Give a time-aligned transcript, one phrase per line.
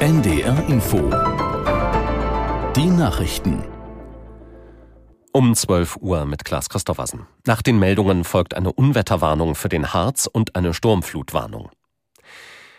[0.00, 0.98] NDR Info.
[2.76, 3.64] Die Nachrichten.
[5.32, 7.26] Um 12 Uhr mit Klaas Christoffersen.
[7.46, 11.70] Nach den Meldungen folgt eine Unwetterwarnung für den Harz und eine Sturmflutwarnung.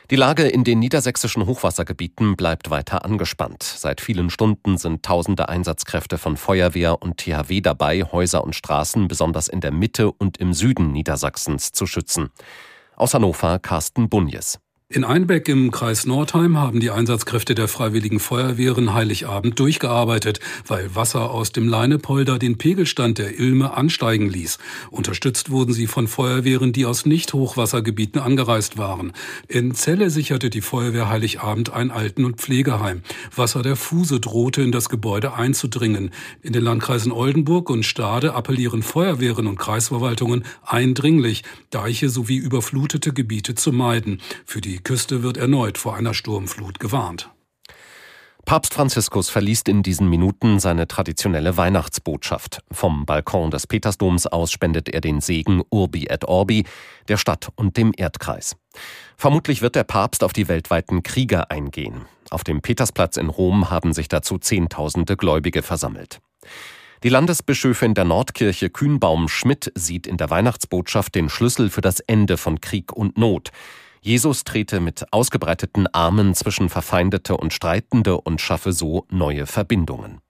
[0.10, 3.64] Die Lage in den niedersächsischen Hochwassergebieten bleibt weiter angespannt.
[3.64, 9.48] Seit vielen Stunden sind tausende Einsatzkräfte von Feuerwehr und THW dabei, Häuser und Straßen besonders
[9.48, 12.30] in der Mitte und im Süden Niedersachsens zu schützen.
[12.96, 14.60] Aus Hannover Carsten Bunjes.
[14.90, 21.30] In Einbeck im Kreis Nordheim haben die Einsatzkräfte der Freiwilligen Feuerwehren Heiligabend durchgearbeitet, weil Wasser
[21.30, 24.59] aus dem Leinepolder den Pegelstand der Ilme ansteigen ließ.
[24.90, 29.12] Unterstützt wurden sie von Feuerwehren, die aus Nicht-Hochwassergebieten angereist waren.
[29.50, 33.02] In Celle sicherte die Feuerwehr Heiligabend ein Alten- und Pflegeheim.
[33.36, 36.12] Wasser der Fuse drohte in das Gebäude einzudringen.
[36.42, 43.54] In den Landkreisen Oldenburg und Stade appellieren Feuerwehren und Kreisverwaltungen eindringlich, Deiche sowie überflutete Gebiete
[43.54, 44.22] zu meiden.
[44.45, 47.31] Für die die Küste wird erneut vor einer Sturmflut gewarnt.
[48.45, 52.61] Papst Franziskus verliest in diesen Minuten seine traditionelle Weihnachtsbotschaft.
[52.72, 56.64] Vom Balkon des Petersdoms aus spendet er den Segen Urbi et Orbi
[57.08, 58.55] der Stadt und dem Erdkreis.
[59.17, 62.05] Vermutlich wird der Papst auf die weltweiten Kriege eingehen.
[62.30, 66.20] Auf dem Petersplatz in Rom haben sich dazu Zehntausende Gläubige versammelt.
[67.02, 72.38] Die Landesbischöfin der Nordkirche Kühnbaum Schmidt sieht in der Weihnachtsbotschaft den Schlüssel für das Ende
[72.38, 73.52] von Krieg und Not.
[74.02, 80.22] Jesus trete mit ausgebreiteten Armen zwischen Verfeindete und Streitende und schaffe so neue Verbindungen.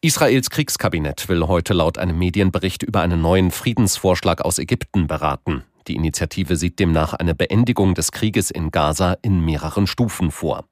[0.00, 5.64] Israels Kriegskabinett will heute laut einem Medienbericht über einen neuen Friedensvorschlag aus Ägypten beraten.
[5.88, 10.64] Die Initiative sieht demnach eine Beendigung des Krieges in Gaza in mehreren Stufen vor.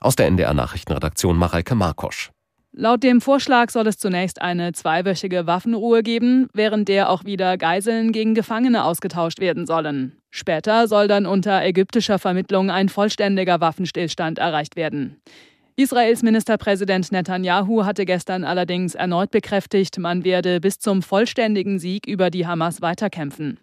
[0.00, 2.30] Aus der NDR Nachrichtenredaktion Mareike Markosch.
[2.72, 8.12] Laut dem Vorschlag soll es zunächst eine zweiwöchige Waffenruhe geben, während der auch wieder Geiseln
[8.12, 10.21] gegen Gefangene ausgetauscht werden sollen.
[10.34, 15.20] Später soll dann unter ägyptischer Vermittlung ein vollständiger Waffenstillstand erreicht werden.
[15.76, 22.30] Israels Ministerpräsident Netanyahu hatte gestern allerdings erneut bekräftigt, man werde bis zum vollständigen Sieg über
[22.30, 23.58] die Hamas weiterkämpfen.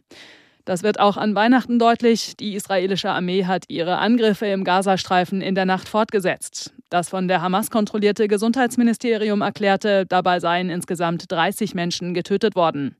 [0.63, 2.37] Das wird auch an Weihnachten deutlich.
[2.37, 6.75] Die israelische Armee hat ihre Angriffe im Gazastreifen in der Nacht fortgesetzt.
[6.91, 12.95] Das von der Hamas kontrollierte Gesundheitsministerium erklärte, dabei seien insgesamt 30 Menschen getötet worden.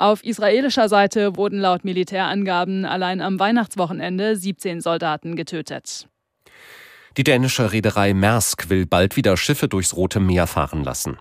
[0.00, 6.08] Auf israelischer Seite wurden laut Militärangaben allein am Weihnachtswochenende 17 Soldaten getötet.
[7.18, 11.18] Die dänische Reederei Maersk will bald wieder Schiffe durchs Rote Meer fahren lassen.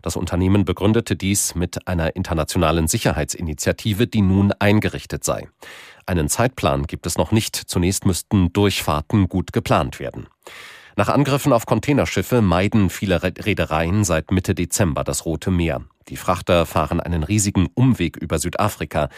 [0.00, 5.48] Das Unternehmen begründete dies mit einer internationalen Sicherheitsinitiative, die nun eingerichtet sei.
[6.06, 7.56] Einen Zeitplan gibt es noch nicht.
[7.56, 10.28] Zunächst müssten Durchfahrten gut geplant werden.
[10.94, 15.82] Nach Angriffen auf Containerschiffe meiden viele Reedereien seit Mitte Dezember das Rote Meer.
[16.08, 19.08] Die Frachter fahren einen riesigen Umweg über Südafrika.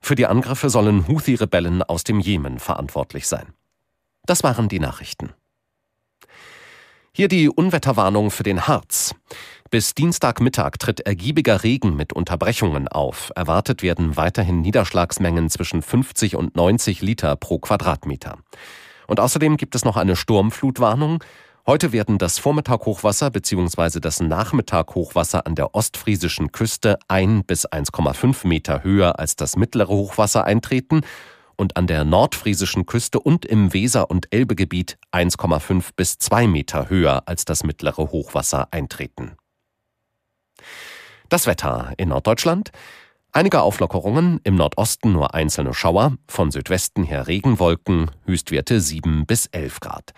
[0.00, 3.54] Für die Angriffe sollen Houthi-Rebellen aus dem Jemen verantwortlich sein.
[4.26, 5.32] Das waren die Nachrichten.
[7.12, 9.14] Hier die Unwetterwarnung für den Harz.
[9.70, 13.30] Bis Dienstagmittag tritt ergiebiger Regen mit Unterbrechungen auf.
[13.36, 18.38] Erwartet werden weiterhin Niederschlagsmengen zwischen 50 und 90 Liter pro Quadratmeter.
[19.06, 21.22] Und außerdem gibt es noch eine Sturmflutwarnung.
[21.66, 23.98] Heute werden das Vormittag-Hochwasser bzw.
[23.98, 30.44] das Nachmittag-Hochwasser an der ostfriesischen Küste ein bis 1,5 Meter höher als das mittlere Hochwasser
[30.44, 31.00] eintreten
[31.56, 37.22] und an der nordfriesischen Küste und im Weser- und Elbegebiet 1,5 bis 2 Meter höher
[37.24, 39.38] als das mittlere Hochwasser eintreten.
[41.30, 42.72] Das Wetter in Norddeutschland
[43.32, 49.80] Einige Auflockerungen, im Nordosten nur einzelne Schauer, von Südwesten her Regenwolken, Höchstwerte 7 bis 11
[49.80, 50.12] Grad.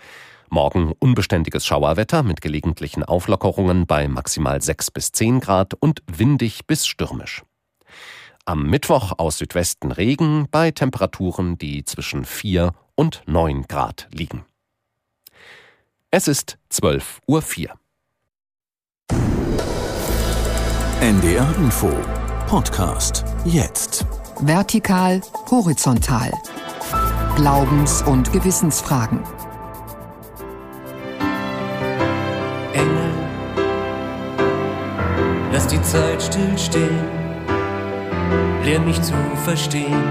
[0.49, 6.87] Morgen unbeständiges Schauerwetter mit gelegentlichen Auflockerungen bei maximal 6 bis 10 Grad und windig bis
[6.87, 7.43] stürmisch.
[8.45, 14.45] Am Mittwoch aus Südwesten Regen bei Temperaturen, die zwischen 4 und 9 Grad liegen.
[16.11, 17.73] Es ist 12.04 Uhr.
[21.01, 21.91] NDR Info
[22.47, 24.05] Podcast jetzt.
[24.39, 25.21] Vertikal,
[25.51, 26.31] horizontal.
[27.35, 29.19] Glaubens- und Gewissensfragen.
[35.57, 36.99] Lass die Zeit stillstehen.
[38.63, 39.13] Lehr mich zu
[39.43, 40.03] verstehen.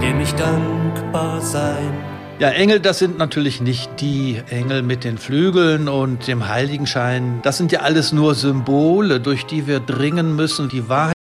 [0.00, 1.92] Lehr mich dankbar sein.
[2.40, 7.42] Ja, Engel, das sind natürlich nicht die Engel mit den Flügeln und dem Heiligenschein.
[7.44, 11.19] Das sind ja alles nur Symbole, durch die wir dringen müssen, die Wahrheit